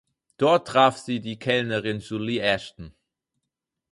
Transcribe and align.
Dort 0.37 0.65
traf 0.67 0.97
sie 0.97 1.19
die 1.19 1.37
Kellnerin 1.37 1.99
Julie 1.99 2.39
Ashton. 2.41 2.91